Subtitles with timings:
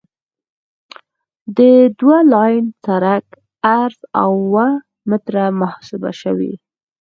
[1.57, 1.59] د
[1.99, 3.25] دوه لاین سرک
[3.77, 4.67] عرض اوه
[5.09, 6.55] متره محاسبه شوی دی